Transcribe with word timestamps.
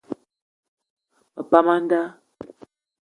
Me 1.33 1.41
pam 1.49 1.67
a 1.73 1.75
nda. 1.83 2.01